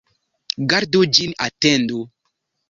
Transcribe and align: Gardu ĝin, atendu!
Gardu 0.73 1.01
ĝin, 1.17 1.35
atendu! 1.49 2.01